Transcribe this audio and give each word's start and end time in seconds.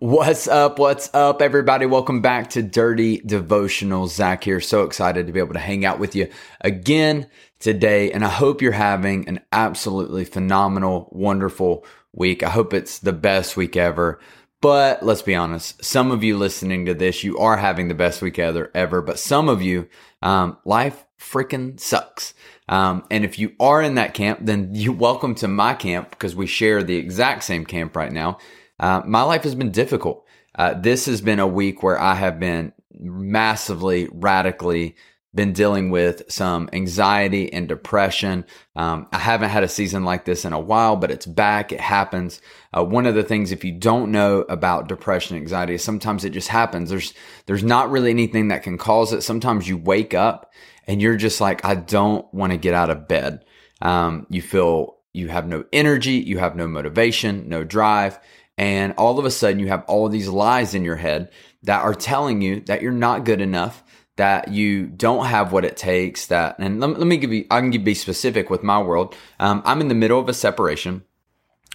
What's 0.00 0.46
up? 0.46 0.78
What's 0.78 1.12
up, 1.12 1.42
everybody? 1.42 1.84
Welcome 1.84 2.20
back 2.20 2.50
to 2.50 2.62
Dirty 2.62 3.18
Devotional. 3.18 4.06
Zach 4.06 4.44
here. 4.44 4.60
So 4.60 4.84
excited 4.84 5.26
to 5.26 5.32
be 5.32 5.40
able 5.40 5.54
to 5.54 5.58
hang 5.58 5.84
out 5.84 5.98
with 5.98 6.14
you 6.14 6.28
again 6.60 7.26
today. 7.58 8.12
And 8.12 8.24
I 8.24 8.28
hope 8.28 8.62
you're 8.62 8.70
having 8.70 9.26
an 9.26 9.40
absolutely 9.50 10.24
phenomenal, 10.24 11.08
wonderful 11.10 11.84
week. 12.12 12.44
I 12.44 12.48
hope 12.48 12.74
it's 12.74 13.00
the 13.00 13.12
best 13.12 13.56
week 13.56 13.76
ever. 13.76 14.20
But 14.60 15.02
let's 15.02 15.22
be 15.22 15.34
honest, 15.34 15.84
some 15.84 16.12
of 16.12 16.22
you 16.22 16.38
listening 16.38 16.86
to 16.86 16.94
this, 16.94 17.24
you 17.24 17.36
are 17.38 17.56
having 17.56 17.88
the 17.88 17.94
best 17.94 18.22
week 18.22 18.38
ever, 18.38 18.70
ever. 18.76 19.02
But 19.02 19.18
some 19.18 19.48
of 19.48 19.62
you, 19.62 19.88
um, 20.22 20.58
life 20.64 21.04
freaking 21.18 21.80
sucks. 21.80 22.34
Um, 22.68 23.04
and 23.10 23.24
if 23.24 23.36
you 23.36 23.52
are 23.58 23.82
in 23.82 23.96
that 23.96 24.14
camp, 24.14 24.38
then 24.42 24.76
you 24.76 24.92
welcome 24.92 25.34
to 25.36 25.48
my 25.48 25.74
camp 25.74 26.10
because 26.10 26.36
we 26.36 26.46
share 26.46 26.84
the 26.84 26.94
exact 26.94 27.42
same 27.42 27.66
camp 27.66 27.96
right 27.96 28.12
now. 28.12 28.38
Uh, 28.78 29.02
my 29.04 29.22
life 29.22 29.42
has 29.44 29.54
been 29.54 29.70
difficult. 29.70 30.24
Uh, 30.54 30.74
this 30.74 31.06
has 31.06 31.20
been 31.20 31.38
a 31.38 31.46
week 31.46 31.82
where 31.82 31.98
I 31.98 32.14
have 32.14 32.40
been 32.40 32.72
massively, 32.98 34.08
radically 34.12 34.96
been 35.34 35.52
dealing 35.52 35.90
with 35.90 36.22
some 36.28 36.70
anxiety 36.72 37.52
and 37.52 37.68
depression. 37.68 38.44
Um, 38.74 39.06
I 39.12 39.18
haven't 39.18 39.50
had 39.50 39.62
a 39.62 39.68
season 39.68 40.04
like 40.04 40.24
this 40.24 40.44
in 40.44 40.52
a 40.52 40.58
while, 40.58 40.96
but 40.96 41.10
it's 41.10 41.26
back. 41.26 41.70
It 41.70 41.80
happens. 41.80 42.40
Uh, 42.76 42.82
one 42.82 43.06
of 43.06 43.14
the 43.14 43.22
things, 43.22 43.52
if 43.52 43.62
you 43.62 43.72
don't 43.72 44.10
know 44.10 44.40
about 44.48 44.88
depression, 44.88 45.36
anxiety, 45.36 45.76
sometimes 45.78 46.24
it 46.24 46.30
just 46.30 46.48
happens. 46.48 46.88
There's 46.90 47.14
there's 47.46 47.62
not 47.62 47.90
really 47.90 48.10
anything 48.10 48.48
that 48.48 48.62
can 48.62 48.78
cause 48.78 49.12
it. 49.12 49.22
Sometimes 49.22 49.68
you 49.68 49.76
wake 49.76 50.14
up 50.14 50.52
and 50.86 51.00
you're 51.02 51.16
just 51.16 51.40
like, 51.40 51.64
I 51.64 51.74
don't 51.74 52.32
want 52.32 52.52
to 52.52 52.58
get 52.58 52.74
out 52.74 52.90
of 52.90 53.06
bed. 53.06 53.44
Um, 53.82 54.26
you 54.30 54.40
feel 54.40 54.96
you 55.12 55.28
have 55.28 55.46
no 55.46 55.64
energy, 55.72 56.14
you 56.14 56.38
have 56.38 56.56
no 56.56 56.66
motivation, 56.66 57.48
no 57.48 57.64
drive. 57.64 58.18
And 58.58 58.94
all 58.98 59.20
of 59.20 59.24
a 59.24 59.30
sudden, 59.30 59.60
you 59.60 59.68
have 59.68 59.84
all 59.86 60.08
these 60.08 60.28
lies 60.28 60.74
in 60.74 60.84
your 60.84 60.96
head 60.96 61.30
that 61.62 61.82
are 61.82 61.94
telling 61.94 62.42
you 62.42 62.60
that 62.62 62.82
you're 62.82 62.90
not 62.90 63.24
good 63.24 63.40
enough, 63.40 63.84
that 64.16 64.48
you 64.48 64.86
don't 64.86 65.26
have 65.26 65.52
what 65.52 65.64
it 65.64 65.76
takes. 65.76 66.26
That, 66.26 66.56
and 66.58 66.80
let, 66.80 66.98
let 66.98 67.06
me 67.06 67.18
give 67.18 67.32
you, 67.32 67.46
I 67.52 67.60
can 67.60 67.70
be 67.84 67.94
specific 67.94 68.50
with 68.50 68.64
my 68.64 68.82
world. 68.82 69.14
Um, 69.38 69.62
I'm 69.64 69.80
in 69.80 69.86
the 69.86 69.94
middle 69.94 70.18
of 70.18 70.28
a 70.28 70.34
separation. 70.34 71.04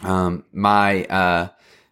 Um, 0.01 0.43
my, 0.51 1.05
uh, 1.05 1.47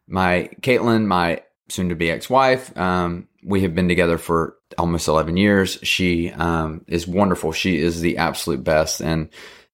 my 0.07 0.49
Caitlin, 0.59 1.05
my 1.05 1.43
soon 1.69 1.87
to 1.87 1.95
be 1.95 2.11
ex 2.11 2.29
wife, 2.29 2.77
um, 2.77 3.29
we 3.43 3.61
have 3.61 3.73
been 3.73 3.87
together 3.87 4.17
for 4.17 4.57
almost 4.77 5.07
11 5.07 5.37
years. 5.37 5.79
She, 5.83 6.31
um, 6.31 6.83
is 6.87 7.07
wonderful. 7.07 7.53
She 7.53 7.77
is 7.77 8.01
the 8.01 8.17
absolute 8.17 8.63
best. 8.63 8.99
And, 9.01 9.29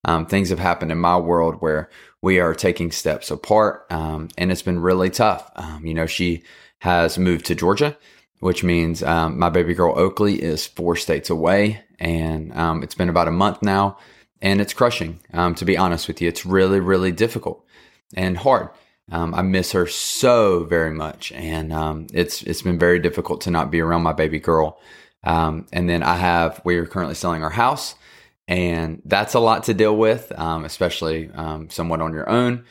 um, 0.07 0.25
things 0.25 0.49
have 0.49 0.59
happened 0.59 0.91
in 0.91 0.97
my 0.97 1.17
world 1.17 1.55
where 1.55 1.89
we 2.21 2.39
are 2.39 2.55
taking 2.55 2.91
steps 2.91 3.29
apart, 3.29 3.85
um, 3.91 4.29
and 4.37 4.51
it's 4.51 4.61
been 4.61 4.79
really 4.79 5.09
tough. 5.09 5.51
Um, 5.57 5.85
you 5.85 5.93
know, 5.93 6.05
she 6.05 6.43
has 6.79 7.19
moved 7.19 7.45
to 7.47 7.55
Georgia, 7.55 7.97
which 8.39 8.63
means 8.63 9.03
um, 9.03 9.37
my 9.37 9.49
baby 9.49 9.73
girl 9.73 9.99
Oakley 9.99 10.41
is 10.41 10.65
four 10.65 10.95
states 10.95 11.29
away, 11.29 11.83
and 11.99 12.55
um, 12.57 12.83
it's 12.83 12.95
been 12.95 13.09
about 13.09 13.27
a 13.27 13.31
month 13.31 13.61
now, 13.61 13.97
and 14.41 14.61
it's 14.61 14.73
crushing. 14.73 15.19
Um, 15.33 15.53
to 15.55 15.65
be 15.65 15.77
honest 15.77 16.07
with 16.07 16.21
you, 16.21 16.29
it's 16.29 16.45
really, 16.45 16.79
really 16.79 17.11
difficult 17.11 17.65
and 18.15 18.37
hard. 18.37 18.69
Um, 19.11 19.35
I 19.35 19.41
miss 19.41 19.73
her 19.73 19.87
so 19.87 20.63
very 20.63 20.91
much, 20.91 21.33
and 21.33 22.09
it's 22.13 22.43
it's 22.43 22.61
been 22.61 22.79
very 22.79 22.99
difficult 22.99 23.41
to 23.41 23.51
not 23.51 23.71
be 23.71 23.81
around 23.81 24.03
my 24.03 24.13
baby 24.13 24.39
girl. 24.39 24.79
and 25.23 25.67
then 25.71 26.01
I 26.01 26.15
have 26.15 26.61
we 26.63 26.77
are 26.77 26.85
currently 26.85 27.15
selling 27.15 27.43
our 27.43 27.49
house 27.49 27.95
and 28.47 29.01
that's 29.05 29.33
a 29.33 29.39
lot 29.39 29.63
to 29.63 29.73
deal 29.73 29.95
with, 29.95 30.31
um, 30.37 30.63
especially 30.65 31.29
um, 31.33 31.69
somewhat 31.69 32.01
on 32.01 32.13
your 32.13 32.29
own. 32.29 32.63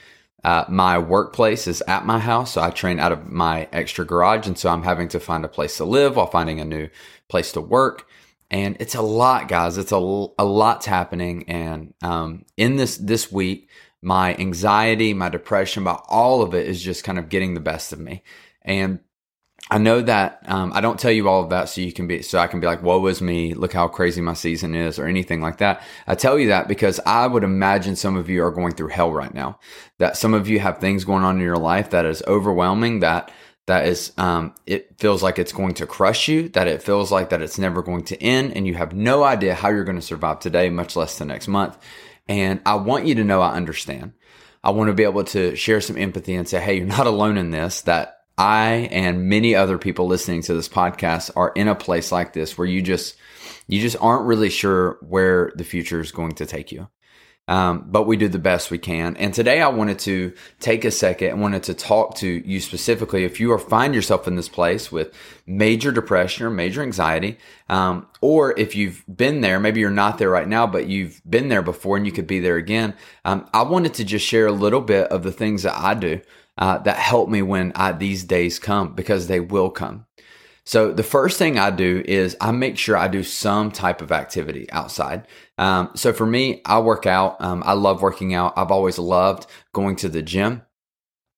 Uh, 0.42 0.64
my 0.68 0.98
workplace 0.98 1.66
is 1.66 1.82
at 1.88 2.06
my 2.06 2.18
house, 2.18 2.52
so 2.52 2.62
I 2.62 2.70
train 2.70 3.00
out 3.00 3.12
of 3.12 3.30
my 3.30 3.68
extra 3.72 4.06
garage, 4.06 4.46
and 4.46 4.56
so 4.56 4.70
I'm 4.70 4.84
having 4.84 5.08
to 5.08 5.20
find 5.20 5.44
a 5.44 5.48
place 5.48 5.76
to 5.78 5.84
live 5.84 6.16
while 6.16 6.28
finding 6.28 6.60
a 6.60 6.64
new 6.64 6.88
place 7.28 7.52
to 7.52 7.60
work. 7.60 8.06
And 8.48 8.76
it's 8.78 8.94
a 8.94 9.02
lot, 9.02 9.48
guys. 9.48 9.76
It's 9.76 9.90
a, 9.90 9.96
a 9.96 10.44
lot's 10.44 10.86
happening, 10.86 11.48
and 11.48 11.94
um, 12.00 12.44
in 12.56 12.76
this 12.76 12.96
this 12.96 13.32
week, 13.32 13.68
my 14.00 14.36
anxiety, 14.36 15.12
my 15.14 15.28
depression, 15.28 15.82
about 15.82 16.04
all 16.08 16.42
of 16.42 16.54
it 16.54 16.68
is 16.68 16.80
just 16.80 17.02
kind 17.02 17.18
of 17.18 17.28
getting 17.28 17.54
the 17.54 17.60
best 17.60 17.92
of 17.92 17.98
me. 17.98 18.22
And 18.62 19.00
I 19.68 19.78
know 19.78 20.00
that 20.00 20.42
um, 20.46 20.72
I 20.72 20.80
don't 20.80 20.98
tell 20.98 21.10
you 21.10 21.28
all 21.28 21.42
of 21.42 21.50
that 21.50 21.68
so 21.68 21.80
you 21.80 21.92
can 21.92 22.06
be 22.06 22.22
so 22.22 22.38
I 22.38 22.46
can 22.46 22.60
be 22.60 22.68
like, 22.68 22.82
"Woe 22.82 23.04
is 23.06 23.20
me! 23.20 23.52
Look 23.54 23.72
how 23.72 23.88
crazy 23.88 24.20
my 24.20 24.34
season 24.34 24.76
is," 24.76 24.98
or 24.98 25.06
anything 25.06 25.40
like 25.40 25.58
that. 25.58 25.82
I 26.06 26.14
tell 26.14 26.38
you 26.38 26.48
that 26.48 26.68
because 26.68 27.00
I 27.04 27.26
would 27.26 27.42
imagine 27.42 27.96
some 27.96 28.16
of 28.16 28.28
you 28.28 28.44
are 28.44 28.52
going 28.52 28.74
through 28.74 28.88
hell 28.88 29.12
right 29.12 29.34
now. 29.34 29.58
That 29.98 30.16
some 30.16 30.34
of 30.34 30.48
you 30.48 30.60
have 30.60 30.78
things 30.78 31.04
going 31.04 31.24
on 31.24 31.36
in 31.36 31.42
your 31.42 31.56
life 31.56 31.90
that 31.90 32.04
is 32.04 32.22
overwhelming. 32.28 33.00
That 33.00 33.32
that 33.66 33.86
is, 33.86 34.12
um, 34.16 34.54
it 34.64 34.98
feels 34.98 35.24
like 35.24 35.40
it's 35.40 35.52
going 35.52 35.74
to 35.74 35.86
crush 35.86 36.28
you. 36.28 36.48
That 36.50 36.68
it 36.68 36.82
feels 36.84 37.10
like 37.10 37.30
that 37.30 37.42
it's 37.42 37.58
never 37.58 37.82
going 37.82 38.04
to 38.04 38.22
end, 38.22 38.52
and 38.56 38.68
you 38.68 38.74
have 38.74 38.94
no 38.94 39.24
idea 39.24 39.54
how 39.54 39.70
you're 39.70 39.84
going 39.84 39.98
to 39.98 40.02
survive 40.02 40.38
today, 40.38 40.70
much 40.70 40.94
less 40.94 41.18
the 41.18 41.24
next 41.24 41.48
month. 41.48 41.76
And 42.28 42.60
I 42.64 42.76
want 42.76 43.06
you 43.06 43.16
to 43.16 43.24
know 43.24 43.40
I 43.40 43.54
understand. 43.54 44.12
I 44.62 44.70
want 44.70 44.88
to 44.88 44.94
be 44.94 45.04
able 45.04 45.24
to 45.24 45.56
share 45.56 45.80
some 45.80 45.98
empathy 45.98 46.36
and 46.36 46.48
say, 46.48 46.60
"Hey, 46.60 46.78
you're 46.78 46.86
not 46.86 47.08
alone 47.08 47.36
in 47.36 47.50
this." 47.50 47.82
That 47.82 48.15
I 48.38 48.88
and 48.90 49.28
many 49.28 49.54
other 49.54 49.78
people 49.78 50.06
listening 50.06 50.42
to 50.42 50.54
this 50.54 50.68
podcast 50.68 51.30
are 51.36 51.52
in 51.54 51.68
a 51.68 51.74
place 51.74 52.12
like 52.12 52.32
this 52.32 52.58
where 52.58 52.66
you 52.66 52.82
just 52.82 53.16
you 53.66 53.80
just 53.80 53.96
aren't 54.00 54.26
really 54.26 54.50
sure 54.50 54.98
where 55.00 55.52
the 55.54 55.64
future 55.64 56.00
is 56.00 56.12
going 56.12 56.32
to 56.36 56.46
take 56.46 56.70
you. 56.70 56.88
Um, 57.48 57.84
but 57.86 58.08
we 58.08 58.16
do 58.16 58.26
the 58.26 58.40
best 58.40 58.72
we 58.72 58.78
can. 58.78 59.16
And 59.16 59.32
today 59.32 59.62
I 59.62 59.68
wanted 59.68 60.00
to 60.00 60.34
take 60.58 60.84
a 60.84 60.90
second 60.90 61.28
and 61.28 61.40
wanted 61.40 61.62
to 61.64 61.74
talk 61.74 62.16
to 62.16 62.26
you 62.26 62.58
specifically. 62.58 63.22
If 63.22 63.38
you 63.38 63.52
are 63.52 63.58
find 63.58 63.94
yourself 63.94 64.26
in 64.26 64.34
this 64.34 64.48
place 64.48 64.90
with 64.90 65.14
major 65.46 65.92
depression 65.92 66.44
or 66.44 66.50
major 66.50 66.82
anxiety, 66.82 67.38
um, 67.68 68.08
or 68.20 68.58
if 68.58 68.74
you've 68.74 69.04
been 69.06 69.42
there, 69.42 69.60
maybe 69.60 69.78
you're 69.78 69.90
not 69.90 70.18
there 70.18 70.30
right 70.30 70.48
now, 70.48 70.66
but 70.66 70.88
you've 70.88 71.22
been 71.28 71.48
there 71.48 71.62
before 71.62 71.96
and 71.96 72.04
you 72.04 72.10
could 72.10 72.26
be 72.26 72.40
there 72.40 72.56
again. 72.56 72.94
Um, 73.24 73.48
I 73.54 73.62
wanted 73.62 73.94
to 73.94 74.04
just 74.04 74.26
share 74.26 74.48
a 74.48 74.52
little 74.52 74.80
bit 74.80 75.06
of 75.12 75.22
the 75.22 75.32
things 75.32 75.62
that 75.62 75.78
I 75.78 75.94
do 75.94 76.20
uh, 76.58 76.78
that 76.78 76.96
help 76.96 77.28
me 77.28 77.42
when 77.42 77.72
I, 77.74 77.92
these 77.92 78.24
days 78.24 78.58
come 78.58 78.94
because 78.94 79.26
they 79.26 79.40
will 79.40 79.70
come. 79.70 80.06
So 80.64 80.92
the 80.92 81.04
first 81.04 81.38
thing 81.38 81.60
I 81.60 81.70
do 81.70 82.02
is 82.04 82.36
I 82.40 82.50
make 82.50 82.76
sure 82.76 82.96
I 82.96 83.06
do 83.06 83.22
some 83.22 83.70
type 83.70 84.02
of 84.02 84.10
activity 84.10 84.68
outside. 84.72 85.28
Um, 85.58 85.90
so 85.94 86.12
for 86.12 86.26
me, 86.26 86.60
I 86.64 86.80
work 86.80 87.06
out. 87.06 87.40
Um, 87.40 87.62
I 87.64 87.74
love 87.74 88.02
working 88.02 88.34
out. 88.34 88.54
I've 88.56 88.72
always 88.72 88.98
loved 88.98 89.46
going 89.72 89.94
to 89.96 90.08
the 90.08 90.22
gym. 90.22 90.62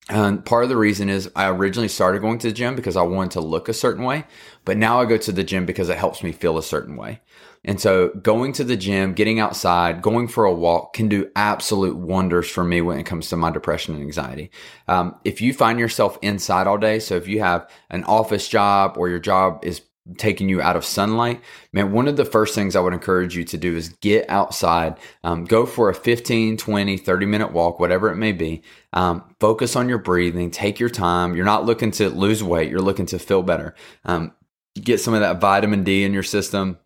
And 0.08 0.42
part 0.44 0.64
of 0.64 0.70
the 0.70 0.76
reason 0.76 1.10
is 1.10 1.30
I 1.36 1.48
originally 1.48 1.88
started 1.88 2.20
going 2.20 2.38
to 2.38 2.48
the 2.48 2.52
gym 2.54 2.74
because 2.74 2.96
I 2.96 3.02
wanted 3.02 3.32
to 3.32 3.40
look 3.40 3.68
a 3.68 3.74
certain 3.74 4.04
way, 4.04 4.24
but 4.64 4.78
now 4.78 5.00
I 5.00 5.04
go 5.04 5.18
to 5.18 5.32
the 5.32 5.44
gym 5.44 5.66
because 5.66 5.90
it 5.90 5.98
helps 5.98 6.22
me 6.22 6.32
feel 6.32 6.56
a 6.56 6.62
certain 6.62 6.96
way. 6.96 7.20
And 7.64 7.78
so 7.78 8.08
going 8.22 8.52
to 8.54 8.64
the 8.64 8.76
gym, 8.76 9.12
getting 9.12 9.38
outside, 9.40 10.00
going 10.00 10.28
for 10.28 10.44
a 10.44 10.54
walk 10.54 10.94
can 10.94 11.08
do 11.08 11.30
absolute 11.36 11.96
wonders 11.96 12.48
for 12.48 12.64
me 12.64 12.80
when 12.80 12.98
it 12.98 13.04
comes 13.04 13.28
to 13.28 13.36
my 13.36 13.50
depression 13.50 13.94
and 13.94 14.02
anxiety. 14.02 14.50
Um, 14.86 15.16
if 15.24 15.42
you 15.42 15.52
find 15.52 15.78
yourself 15.78 16.16
inside 16.22 16.66
all 16.66 16.78
day, 16.78 17.00
so 17.00 17.16
if 17.16 17.28
you 17.28 17.40
have 17.40 17.68
an 17.90 18.04
office 18.04 18.48
job 18.48 18.96
or 18.96 19.10
your 19.10 19.18
job 19.18 19.62
is 19.62 19.82
taking 20.16 20.48
you 20.48 20.60
out 20.62 20.76
of 20.76 20.84
sunlight, 20.84 21.42
man, 21.72 21.92
one 21.92 22.08
of 22.08 22.16
the 22.16 22.24
first 22.24 22.54
things 22.54 22.74
I 22.74 22.80
would 22.80 22.92
encourage 22.92 23.36
you 23.36 23.44
to 23.44 23.56
do 23.56 23.76
is 23.76 23.90
get 24.00 24.28
outside, 24.30 24.96
um, 25.24 25.44
go 25.44 25.66
for 25.66 25.90
a 25.90 25.94
15, 25.94 26.56
20, 26.56 26.96
30 26.96 27.26
minute 27.26 27.52
walk, 27.52 27.78
whatever 27.78 28.10
it 28.10 28.16
may 28.16 28.32
be. 28.32 28.62
Um, 28.92 29.34
focus 29.40 29.76
on 29.76 29.88
your 29.88 29.98
breathing, 29.98 30.50
take 30.50 30.80
your 30.80 30.88
time. 30.88 31.34
You're 31.34 31.44
not 31.44 31.66
looking 31.66 31.90
to 31.92 32.08
lose 32.08 32.42
weight, 32.42 32.70
you're 32.70 32.80
looking 32.80 33.06
to 33.06 33.18
feel 33.18 33.42
better. 33.42 33.74
Um, 34.04 34.32
get 34.74 35.00
some 35.00 35.14
of 35.14 35.20
that 35.20 35.40
vitamin 35.40 35.84
D 35.84 36.04
in 36.04 36.12
your 36.12 36.22
system 36.22 36.78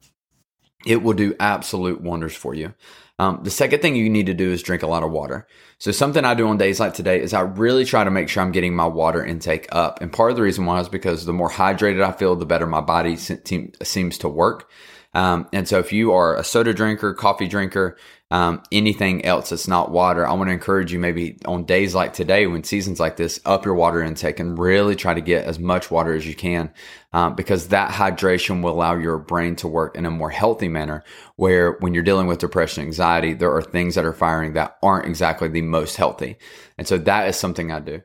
it 0.86 1.02
will 1.02 1.12
do 1.12 1.34
absolute 1.38 2.00
wonders 2.00 2.34
for 2.34 2.54
you. 2.54 2.74
Um, 3.22 3.38
the 3.44 3.50
second 3.50 3.82
thing 3.82 3.94
you 3.94 4.10
need 4.10 4.26
to 4.26 4.34
do 4.34 4.50
is 4.50 4.64
drink 4.64 4.82
a 4.82 4.88
lot 4.88 5.04
of 5.04 5.12
water. 5.12 5.46
So 5.78 5.92
something 5.92 6.24
I 6.24 6.34
do 6.34 6.48
on 6.48 6.58
days 6.58 6.80
like 6.80 6.94
today 6.94 7.20
is 7.20 7.32
I 7.32 7.42
really 7.42 7.84
try 7.84 8.02
to 8.02 8.10
make 8.10 8.28
sure 8.28 8.42
I'm 8.42 8.50
getting 8.50 8.74
my 8.74 8.86
water 8.86 9.24
intake 9.24 9.69
up. 9.70 10.00
And 10.00 10.12
part 10.12 10.30
of 10.30 10.36
the 10.36 10.42
reason 10.42 10.66
why 10.66 10.80
is 10.80 10.88
because 10.88 11.24
the 11.24 11.32
more 11.32 11.50
hydrated 11.50 12.02
I 12.02 12.10
feel, 12.10 12.34
the 12.34 12.46
better 12.46 12.66
my 12.66 12.80
body 12.80 13.16
seems 13.16 14.19
to 14.19 14.28
work. 14.28 14.70
Um, 15.14 15.48
and 15.52 15.69
so 15.69 15.78
if 15.78 15.92
you 15.92 16.12
are 16.12 16.36
a 16.36 16.42
soda 16.42 16.74
drinker, 16.74 17.14
coffee 17.14 17.46
drinker, 17.46 17.96
um, 18.32 18.62
anything 18.73 19.26
else 19.26 19.50
that's 19.50 19.69
not 19.69 19.90
water, 19.90 20.26
I 20.26 20.32
want 20.32 20.49
to 20.49 20.55
encourage 20.55 20.90
you 20.90 20.99
maybe 20.99 21.37
on 21.44 21.64
days 21.64 21.94
like 21.94 22.14
today, 22.14 22.46
when 22.46 22.64
seasons 22.64 22.99
like 22.99 23.19
this, 23.19 23.38
up 23.44 23.67
your 23.67 23.75
water 23.75 24.02
intake 24.02 24.40
and 24.40 24.58
really 24.58 24.96
try 24.96 25.12
to 25.12 25.20
get 25.20 25.44
as 25.44 25.58
much 25.58 25.90
water 25.90 26.14
as 26.14 26.26
you 26.26 26.34
can, 26.34 26.73
um, 27.12 27.34
because 27.34 27.69
that 27.69 27.90
hydration 27.90 28.62
will 28.62 28.73
allow 28.73 28.96
your 28.96 29.19
brain 29.19 29.55
to 29.56 29.69
work 29.69 29.99
in 29.99 30.06
a 30.06 30.11
more 30.11 30.31
healthy 30.31 30.69
manner. 30.69 31.05
Where 31.37 31.73
when 31.81 31.93
you're 31.93 32.02
dealing 32.02 32.26
with 32.26 32.38
depression, 32.38 32.84
anxiety, 32.84 33.34
there 33.34 33.55
are 33.55 33.61
things 33.61 33.96
that 33.96 34.06
are 34.06 34.14
firing 34.14 34.55
that 34.55 34.79
aren't 34.82 35.08
exactly 35.08 35.49
the 35.49 35.61
most 35.61 35.96
healthy, 35.96 36.38
and 36.79 36.88
so 36.88 36.96
that 36.96 37.29
is 37.29 37.37
something 37.37 37.70
I 37.70 37.81
do. 37.81 38.00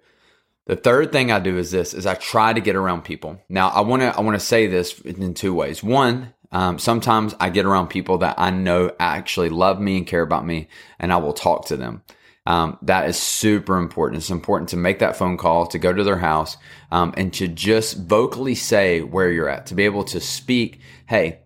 The 0.65 0.75
third 0.75 1.13
thing 1.13 1.31
I 1.31 1.39
do 1.39 1.57
is 1.57 1.71
this: 1.71 1.93
is 1.93 2.05
I 2.05 2.15
try 2.15 2.51
to 2.51 2.59
get 2.59 2.75
around 2.75 3.05
people. 3.05 3.41
Now, 3.47 3.69
I 3.69 3.79
want 3.79 4.01
to 4.01 4.13
I 4.13 4.19
want 4.19 4.37
to 4.37 4.45
say 4.45 4.67
this 4.67 4.99
in 4.99 5.33
two 5.33 5.53
ways. 5.53 5.81
One, 5.81 6.33
um, 6.51 6.79
sometimes 6.79 7.35
I 7.39 7.49
get 7.49 7.65
around 7.65 7.87
people 7.87 8.19
that 8.19 8.35
I 8.37 8.49
know 8.49 8.91
actually 8.99 9.49
love 9.49 9.79
me 9.79 9.97
and 9.97 10.07
care 10.07 10.21
about 10.21 10.45
me, 10.45 10.69
and 10.99 11.11
I 11.11 11.17
will 11.17 11.33
talk 11.33 11.65
to 11.67 11.77
them. 11.77 12.03
Um, 12.45 12.77
that 12.83 13.09
is 13.09 13.17
super 13.17 13.77
important. 13.77 14.21
It's 14.21 14.29
important 14.29 14.69
to 14.69 14.77
make 14.77 14.99
that 14.99 15.17
phone 15.17 15.35
call, 15.35 15.67
to 15.67 15.79
go 15.79 15.91
to 15.91 16.03
their 16.03 16.17
house, 16.17 16.55
um, 16.91 17.13
and 17.17 17.33
to 17.33 17.49
just 17.49 17.97
vocally 17.97 18.55
say 18.55 19.01
where 19.01 19.29
you're 19.29 19.49
at, 19.49 19.65
to 19.67 19.75
be 19.75 19.83
able 19.83 20.05
to 20.05 20.21
speak, 20.21 20.79
hey, 21.07 21.39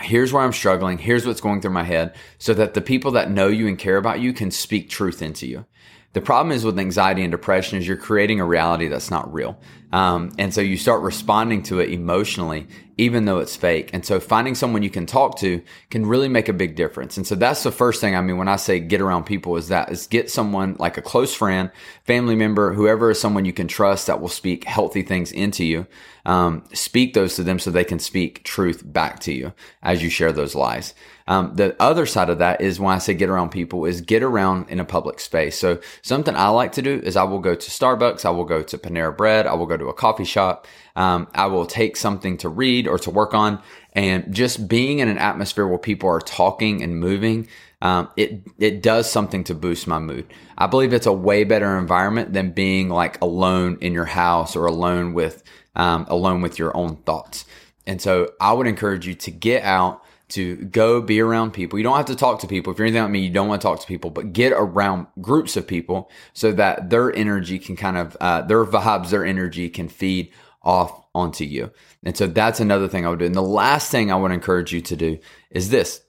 here's 0.00 0.32
where 0.32 0.44
I'm 0.44 0.52
struggling, 0.52 0.98
here's 0.98 1.26
what's 1.26 1.40
going 1.40 1.60
through 1.60 1.72
my 1.72 1.82
head, 1.82 2.14
so 2.38 2.54
that 2.54 2.74
the 2.74 2.80
people 2.80 3.10
that 3.12 3.30
know 3.30 3.48
you 3.48 3.66
and 3.66 3.78
care 3.78 3.96
about 3.96 4.20
you 4.20 4.32
can 4.32 4.52
speak 4.52 4.88
truth 4.88 5.20
into 5.20 5.48
you. 5.48 5.66
The 6.12 6.20
problem 6.20 6.52
is 6.52 6.64
with 6.64 6.78
anxiety 6.78 7.22
and 7.22 7.30
depression 7.30 7.78
is 7.78 7.86
you're 7.86 7.96
creating 7.96 8.40
a 8.40 8.44
reality 8.44 8.88
that's 8.88 9.10
not 9.10 9.32
real. 9.32 9.60
Um, 9.92 10.32
and 10.38 10.54
so 10.54 10.60
you 10.60 10.76
start 10.76 11.02
responding 11.02 11.62
to 11.64 11.80
it 11.80 11.90
emotionally, 11.90 12.68
even 12.96 13.24
though 13.24 13.38
it's 13.38 13.56
fake. 13.56 13.90
And 13.92 14.04
so 14.04 14.20
finding 14.20 14.54
someone 14.54 14.82
you 14.82 14.90
can 14.90 15.06
talk 15.06 15.38
to 15.38 15.62
can 15.90 16.06
really 16.06 16.28
make 16.28 16.48
a 16.48 16.52
big 16.52 16.76
difference. 16.76 17.16
And 17.16 17.26
so 17.26 17.34
that's 17.34 17.62
the 17.62 17.72
first 17.72 18.00
thing. 18.00 18.14
I 18.14 18.20
mean, 18.20 18.36
when 18.36 18.48
I 18.48 18.56
say 18.56 18.78
get 18.78 19.00
around 19.00 19.24
people 19.24 19.56
is 19.56 19.68
that 19.68 19.90
is 19.90 20.06
get 20.06 20.30
someone 20.30 20.76
like 20.78 20.96
a 20.96 21.02
close 21.02 21.34
friend, 21.34 21.70
family 22.04 22.36
member, 22.36 22.72
whoever 22.72 23.10
is 23.10 23.20
someone 23.20 23.44
you 23.44 23.52
can 23.52 23.68
trust 23.68 24.06
that 24.06 24.20
will 24.20 24.28
speak 24.28 24.64
healthy 24.64 25.02
things 25.02 25.32
into 25.32 25.64
you. 25.64 25.86
Um, 26.26 26.64
speak 26.74 27.14
those 27.14 27.36
to 27.36 27.42
them 27.42 27.58
so 27.58 27.70
they 27.70 27.84
can 27.84 27.98
speak 27.98 28.44
truth 28.44 28.82
back 28.84 29.20
to 29.20 29.32
you 29.32 29.54
as 29.82 30.02
you 30.02 30.10
share 30.10 30.32
those 30.32 30.54
lies. 30.54 30.94
Um, 31.26 31.54
the 31.54 31.76
other 31.80 32.06
side 32.06 32.28
of 32.28 32.38
that 32.38 32.60
is 32.60 32.80
when 32.80 32.92
I 32.92 32.98
say 32.98 33.14
get 33.14 33.30
around 33.30 33.50
people 33.50 33.84
is 33.84 34.00
get 34.00 34.22
around 34.22 34.68
in 34.68 34.80
a 34.80 34.84
public 34.84 35.20
space. 35.20 35.56
So 35.56 35.78
something 36.02 36.34
I 36.34 36.48
like 36.48 36.72
to 36.72 36.82
do 36.82 37.00
is 37.04 37.16
I 37.16 37.22
will 37.22 37.38
go 37.38 37.54
to 37.54 37.70
Starbucks, 37.70 38.24
I 38.24 38.30
will 38.30 38.44
go 38.44 38.62
to 38.62 38.76
Panera 38.76 39.16
Bread, 39.16 39.46
I 39.46 39.54
will 39.54 39.66
go 39.66 39.76
to 39.80 39.88
a 39.88 39.94
coffee 39.94 40.24
shop, 40.24 40.66
um, 40.94 41.26
I 41.34 41.46
will 41.46 41.66
take 41.66 41.96
something 41.96 42.36
to 42.38 42.48
read 42.48 42.86
or 42.86 42.98
to 43.00 43.10
work 43.10 43.34
on, 43.34 43.60
and 43.92 44.32
just 44.32 44.68
being 44.68 45.00
in 45.00 45.08
an 45.08 45.18
atmosphere 45.18 45.66
where 45.66 45.78
people 45.78 46.08
are 46.08 46.20
talking 46.20 46.82
and 46.82 46.98
moving. 46.98 47.48
Um, 47.82 48.08
it 48.16 48.42
it 48.58 48.82
does 48.82 49.10
something 49.10 49.42
to 49.44 49.54
boost 49.54 49.86
my 49.86 49.98
mood. 49.98 50.26
I 50.58 50.66
believe 50.66 50.92
it's 50.92 51.06
a 51.06 51.12
way 51.12 51.44
better 51.44 51.78
environment 51.78 52.32
than 52.34 52.52
being 52.52 52.90
like 52.90 53.20
alone 53.22 53.78
in 53.80 53.94
your 53.94 54.04
house 54.04 54.54
or 54.54 54.66
alone 54.66 55.14
with 55.14 55.42
um, 55.74 56.06
alone 56.08 56.42
with 56.42 56.58
your 56.58 56.76
own 56.76 56.96
thoughts. 56.96 57.46
And 57.86 58.00
so 58.00 58.30
I 58.40 58.52
would 58.52 58.66
encourage 58.66 59.06
you 59.06 59.14
to 59.14 59.30
get 59.30 59.62
out, 59.64 60.04
to 60.30 60.56
go 60.56 61.00
be 61.00 61.20
around 61.20 61.52
people. 61.52 61.78
You 61.78 61.82
don't 61.82 61.96
have 61.96 62.06
to 62.06 62.16
talk 62.16 62.40
to 62.40 62.46
people. 62.46 62.72
If 62.72 62.78
you're 62.78 62.86
anything 62.86 63.02
like 63.02 63.10
me, 63.10 63.20
you 63.20 63.30
don't 63.30 63.48
want 63.48 63.60
to 63.60 63.66
talk 63.66 63.80
to 63.80 63.86
people, 63.86 64.10
but 64.10 64.32
get 64.32 64.52
around 64.52 65.06
groups 65.20 65.56
of 65.56 65.66
people 65.66 66.10
so 66.32 66.52
that 66.52 66.90
their 66.90 67.14
energy 67.14 67.58
can 67.58 67.76
kind 67.76 67.96
of, 67.96 68.16
uh, 68.20 68.42
their 68.42 68.64
vibes, 68.64 69.10
their 69.10 69.24
energy 69.24 69.68
can 69.68 69.88
feed 69.88 70.32
off 70.62 71.04
onto 71.14 71.44
you. 71.44 71.70
And 72.04 72.16
so 72.16 72.26
that's 72.26 72.60
another 72.60 72.88
thing 72.88 73.06
I 73.06 73.10
would 73.10 73.18
do. 73.18 73.24
And 73.24 73.34
the 73.34 73.42
last 73.42 73.90
thing 73.90 74.10
I 74.10 74.16
would 74.16 74.32
encourage 74.32 74.72
you 74.72 74.80
to 74.82 74.96
do 74.96 75.18
is 75.50 75.70
this, 75.70 76.02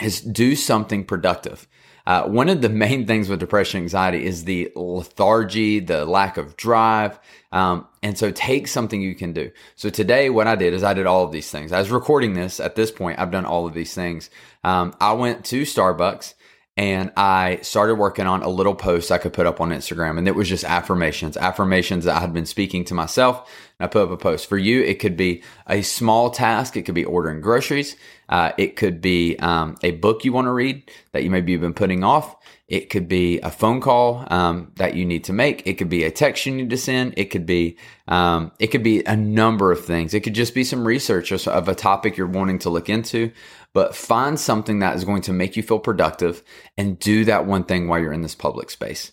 is 0.00 0.20
do 0.20 0.56
something 0.56 1.04
productive. 1.04 1.68
Uh, 2.06 2.24
one 2.24 2.48
of 2.48 2.62
the 2.62 2.68
main 2.68 3.06
things 3.06 3.28
with 3.28 3.40
depression 3.40 3.82
anxiety 3.82 4.24
is 4.24 4.44
the 4.44 4.72
lethargy, 4.74 5.80
the 5.80 6.04
lack 6.04 6.36
of 6.36 6.56
drive. 6.56 7.18
Um, 7.52 7.86
and 8.02 8.16
so 8.18 8.30
take 8.30 8.66
something 8.66 9.00
you 9.00 9.14
can 9.14 9.32
do. 9.32 9.50
So 9.76 9.90
today, 9.90 10.30
what 10.30 10.46
I 10.46 10.56
did 10.56 10.74
is 10.74 10.82
I 10.82 10.94
did 10.94 11.06
all 11.06 11.24
of 11.24 11.32
these 11.32 11.50
things. 11.50 11.72
I 11.72 11.78
was 11.78 11.90
recording 11.90 12.34
this 12.34 12.60
at 12.60 12.74
this 12.74 12.90
point. 12.90 13.18
I've 13.18 13.30
done 13.30 13.44
all 13.44 13.66
of 13.66 13.74
these 13.74 13.94
things. 13.94 14.30
Um, 14.64 14.94
I 15.00 15.12
went 15.12 15.44
to 15.46 15.62
Starbucks 15.62 16.34
and 16.76 17.12
I 17.16 17.58
started 17.62 17.96
working 17.96 18.26
on 18.26 18.42
a 18.42 18.48
little 18.48 18.74
post 18.74 19.12
I 19.12 19.18
could 19.18 19.34
put 19.34 19.46
up 19.46 19.60
on 19.60 19.70
Instagram. 19.70 20.16
And 20.18 20.26
it 20.26 20.34
was 20.34 20.48
just 20.48 20.64
affirmations, 20.64 21.36
affirmations 21.36 22.04
that 22.04 22.16
I 22.16 22.20
had 22.20 22.32
been 22.32 22.46
speaking 22.46 22.84
to 22.86 22.94
myself. 22.94 23.50
I 23.82 23.88
put 23.88 24.02
up 24.02 24.10
a 24.10 24.16
post. 24.16 24.48
For 24.48 24.56
you, 24.56 24.82
it 24.82 25.00
could 25.00 25.16
be 25.16 25.42
a 25.66 25.82
small 25.82 26.30
task. 26.30 26.76
It 26.76 26.82
could 26.82 26.94
be 26.94 27.04
ordering 27.04 27.40
groceries. 27.40 27.96
Uh, 28.28 28.52
it 28.56 28.76
could 28.76 29.00
be 29.00 29.36
um, 29.38 29.76
a 29.82 29.90
book 29.90 30.24
you 30.24 30.32
want 30.32 30.46
to 30.46 30.52
read 30.52 30.90
that 31.12 31.24
you 31.24 31.30
maybe 31.30 31.52
have 31.52 31.60
been 31.60 31.74
putting 31.74 32.04
off. 32.04 32.36
It 32.68 32.88
could 32.88 33.08
be 33.08 33.38
a 33.40 33.50
phone 33.50 33.80
call 33.80 34.26
um, 34.30 34.72
that 34.76 34.94
you 34.94 35.04
need 35.04 35.24
to 35.24 35.32
make. 35.32 35.66
It 35.66 35.74
could 35.74 35.90
be 35.90 36.04
a 36.04 36.10
text 36.10 36.46
you 36.46 36.52
need 36.52 36.70
to 36.70 36.78
send. 36.78 37.14
It 37.18 37.26
could 37.26 37.44
be 37.44 37.76
um, 38.08 38.52
it 38.58 38.68
could 38.68 38.82
be 38.82 39.04
a 39.04 39.16
number 39.16 39.72
of 39.72 39.84
things. 39.84 40.14
It 40.14 40.20
could 40.20 40.34
just 40.34 40.54
be 40.54 40.64
some 40.64 40.86
research 40.86 41.32
of 41.32 41.68
a 41.68 41.74
topic 41.74 42.16
you're 42.16 42.26
wanting 42.26 42.60
to 42.60 42.70
look 42.70 42.88
into. 42.88 43.32
But 43.74 43.96
find 43.96 44.38
something 44.38 44.78
that 44.78 44.96
is 44.96 45.04
going 45.04 45.22
to 45.22 45.32
make 45.32 45.56
you 45.56 45.62
feel 45.62 45.78
productive 45.78 46.42
and 46.78 46.98
do 46.98 47.24
that 47.24 47.46
one 47.46 47.64
thing 47.64 47.88
while 47.88 47.98
you're 47.98 48.12
in 48.12 48.22
this 48.22 48.34
public 48.34 48.70
space. 48.70 49.12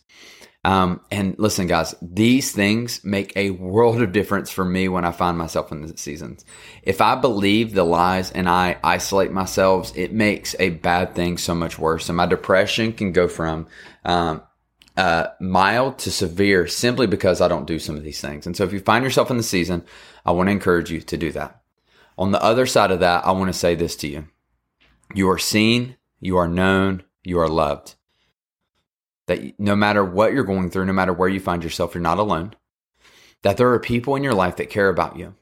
Um, 0.69 1.01
and 1.09 1.33
listen, 1.39 1.65
guys, 1.65 1.95
these 1.99 2.51
things 2.51 3.03
make 3.03 3.35
a 3.35 3.49
world 3.49 4.03
of 4.03 4.11
difference 4.11 4.51
for 4.51 4.63
me 4.63 4.87
when 4.87 5.03
I 5.03 5.11
find 5.11 5.35
myself 5.35 5.71
in 5.71 5.81
the 5.81 5.97
seasons. 5.97 6.45
If 6.83 7.01
I 7.01 7.15
believe 7.15 7.73
the 7.73 7.83
lies 7.83 8.29
and 8.29 8.47
I 8.47 8.77
isolate 8.83 9.31
myself, 9.31 9.91
it 9.97 10.13
makes 10.13 10.55
a 10.59 10.69
bad 10.69 11.15
thing 11.15 11.39
so 11.39 11.55
much 11.55 11.79
worse. 11.79 12.07
And 12.07 12.17
my 12.17 12.27
depression 12.27 12.93
can 12.93 13.13
go 13.13 13.27
from 13.27 13.65
um, 14.05 14.43
uh, 14.95 15.29
mild 15.39 15.97
to 15.99 16.11
severe 16.11 16.67
simply 16.67 17.07
because 17.07 17.41
I 17.41 17.47
don't 17.47 17.65
do 17.65 17.79
some 17.79 17.95
of 17.95 18.03
these 18.03 18.21
things. 18.21 18.45
And 18.45 18.55
so 18.55 18.63
if 18.63 18.71
you 18.71 18.79
find 18.79 19.03
yourself 19.03 19.31
in 19.31 19.37
the 19.37 19.43
season, 19.43 19.83
I 20.23 20.33
want 20.33 20.49
to 20.49 20.51
encourage 20.51 20.91
you 20.91 21.01
to 21.01 21.17
do 21.17 21.31
that. 21.31 21.63
On 22.15 22.29
the 22.29 22.43
other 22.43 22.67
side 22.67 22.91
of 22.91 22.99
that, 22.99 23.25
I 23.25 23.31
want 23.31 23.47
to 23.51 23.57
say 23.57 23.73
this 23.73 23.95
to 23.95 24.07
you. 24.07 24.27
You 25.15 25.31
are 25.31 25.39
seen, 25.39 25.95
you 26.19 26.37
are 26.37 26.47
known, 26.47 27.05
you 27.23 27.39
are 27.39 27.49
loved 27.49 27.95
that 29.29 29.59
no 29.59 29.75
matter 29.75 30.03
what 30.03 30.33
you're 30.33 30.43
going 30.43 30.71
through, 30.71 30.85
no 30.85 30.93
matter 30.93 31.13
where 31.13 31.29
you 31.29 31.39
find 31.39 31.63
yourself, 31.63 31.93
you're 31.93 32.01
not 32.01 32.17
alone. 32.17 32.55
That 33.43 33.57
there 33.57 33.71
are 33.71 33.79
people 33.79 34.15
in 34.15 34.23
your 34.23 34.33
life 34.33 34.55
that 34.55 34.71
care 34.71 34.89
about 34.89 35.17
you. 35.17 35.35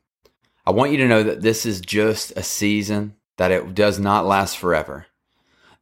I 0.66 0.72
want 0.72 0.92
you 0.92 0.98
to 0.98 1.08
know 1.08 1.24
that 1.24 1.42
this 1.42 1.66
is 1.66 1.80
just 1.80 2.34
a 2.36 2.44
season, 2.44 3.16
that 3.38 3.52
it 3.52 3.74
does 3.74 3.98
not 3.98 4.26
last 4.26 4.58
forever. 4.58 5.06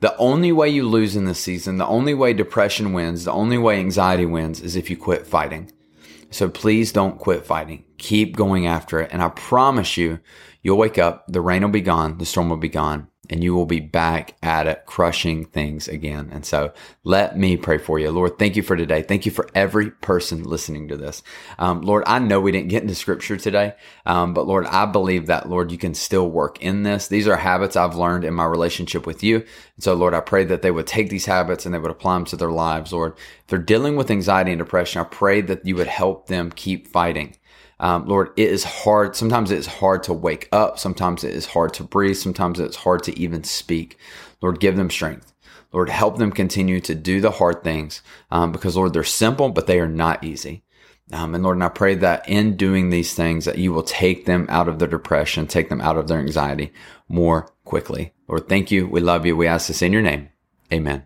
The 0.01 0.15
only 0.17 0.51
way 0.51 0.69
you 0.69 0.87
lose 0.87 1.15
in 1.15 1.25
this 1.25 1.39
season, 1.39 1.77
the 1.77 1.87
only 1.87 2.13
way 2.13 2.33
depression 2.33 2.93
wins, 2.93 3.25
the 3.25 3.31
only 3.31 3.57
way 3.57 3.79
anxiety 3.79 4.27
wins 4.27 4.61
is 4.61 4.75
if 4.75 4.91
you 4.91 4.97
quit 4.97 5.25
fighting. 5.25 5.71
So 6.29 6.47
please 6.47 6.91
don't 6.91 7.17
quit 7.17 7.43
fighting. 7.43 7.85
Keep 7.97 8.35
going 8.35 8.67
after 8.67 8.99
it. 8.99 9.09
And 9.11 9.23
I 9.23 9.29
promise 9.29 9.97
you, 9.97 10.19
you'll 10.61 10.77
wake 10.77 10.99
up, 10.99 11.25
the 11.27 11.41
rain 11.41 11.63
will 11.63 11.69
be 11.69 11.81
gone, 11.81 12.19
the 12.19 12.25
storm 12.25 12.49
will 12.49 12.57
be 12.57 12.69
gone, 12.69 13.07
and 13.29 13.43
you 13.43 13.53
will 13.53 13.65
be 13.65 13.79
back 13.79 14.35
at 14.43 14.67
it, 14.67 14.83
crushing 14.85 15.45
things 15.45 15.87
again. 15.87 16.29
And 16.31 16.45
so 16.45 16.73
let 17.03 17.37
me 17.37 17.57
pray 17.57 17.77
for 17.77 17.99
you. 17.99 18.11
Lord, 18.11 18.37
thank 18.37 18.55
you 18.55 18.63
for 18.63 18.75
today. 18.75 19.01
Thank 19.01 19.25
you 19.25 19.31
for 19.31 19.47
every 19.53 19.91
person 19.91 20.43
listening 20.43 20.87
to 20.89 20.97
this. 20.97 21.23
Um, 21.59 21.81
Lord, 21.81 22.03
I 22.07 22.19
know 22.19 22.39
we 22.39 22.51
didn't 22.51 22.69
get 22.69 22.83
into 22.83 22.95
scripture 22.95 23.37
today, 23.37 23.75
um, 24.05 24.33
but 24.33 24.47
Lord, 24.47 24.65
I 24.67 24.85
believe 24.85 25.27
that, 25.27 25.49
Lord, 25.49 25.71
you 25.71 25.77
can 25.77 25.93
still 25.93 26.29
work 26.29 26.61
in 26.61 26.83
this. 26.83 27.07
These 27.07 27.27
are 27.27 27.37
habits 27.37 27.75
I've 27.75 27.95
learned 27.95 28.23
in 28.23 28.33
my 28.33 28.45
relationship 28.45 29.05
with 29.05 29.23
you. 29.23 29.37
And 29.37 29.83
so, 29.83 29.93
Lord, 29.93 30.13
I 30.13 30.21
pray 30.21 30.43
that 30.45 30.61
they 30.61 30.71
would 30.71 30.87
take 30.87 31.09
these 31.09 31.25
habits 31.25 31.65
and 31.65 31.73
they 31.73 31.79
would 31.79 31.91
apply 31.91 32.15
them 32.15 32.25
to 32.25 32.37
their 32.37 32.51
lives. 32.51 32.93
Lord, 32.93 33.13
if 33.17 33.47
they're 33.47 33.59
dealing 33.59 33.95
with 33.95 34.11
anxiety 34.11 34.51
and 34.51 34.59
depression, 34.59 35.01
I 35.01 35.05
pray 35.05 35.41
that 35.41 35.65
you 35.65 35.75
would 35.75 35.87
help 35.87 36.27
them 36.27 36.51
keep 36.51 36.87
fighting. 36.87 37.35
Um, 37.79 38.05
Lord, 38.05 38.29
it 38.37 38.49
is 38.49 38.63
hard. 38.63 39.15
Sometimes 39.15 39.51
it 39.51 39.57
is 39.57 39.67
hard 39.67 40.03
to 40.03 40.13
wake 40.13 40.47
up. 40.51 40.79
Sometimes 40.79 41.23
it 41.23 41.33
is 41.33 41.47
hard 41.47 41.73
to 41.75 41.83
breathe. 41.83 42.15
Sometimes 42.15 42.59
it's 42.59 42.77
hard 42.77 43.03
to 43.03 43.19
even 43.19 43.43
speak. 43.43 43.97
Lord, 44.41 44.59
give 44.59 44.75
them 44.75 44.89
strength. 44.89 45.33
Lord, 45.71 45.89
help 45.89 46.17
them 46.17 46.31
continue 46.31 46.79
to 46.81 46.95
do 46.95 47.19
the 47.19 47.31
hard 47.31 47.63
things 47.63 48.01
um, 48.31 48.51
because, 48.51 48.77
Lord, 48.77 48.93
they're 48.93 49.03
simple, 49.03 49.49
but 49.49 49.67
they 49.67 49.79
are 49.79 49.89
not 49.89 50.23
easy. 50.23 50.63
Um, 51.11 51.35
and 51.35 51.43
Lord, 51.43 51.57
and 51.57 51.63
I 51.63 51.69
pray 51.69 51.95
that 51.95 52.27
in 52.27 52.55
doing 52.55 52.89
these 52.89 53.13
things, 53.13 53.45
that 53.45 53.57
you 53.57 53.73
will 53.73 53.83
take 53.83 54.25
them 54.25 54.47
out 54.49 54.67
of 54.67 54.79
their 54.79 54.87
depression, 54.87 55.45
take 55.45 55.69
them 55.69 55.81
out 55.81 55.97
of 55.97 56.07
their 56.07 56.19
anxiety 56.19 56.71
more 57.07 57.51
quickly. 57.63 58.13
Lord, 58.27 58.47
thank 58.47 58.71
you. 58.71 58.87
We 58.87 59.01
love 59.01 59.25
you. 59.25 59.35
We 59.35 59.47
ask 59.47 59.67
this 59.67 59.81
in 59.81 59.93
your 59.93 60.01
name. 60.01 60.29
Amen. 60.73 61.05